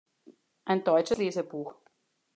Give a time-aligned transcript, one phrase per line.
[0.65, 1.75] Ein deutsches Lesebuch“.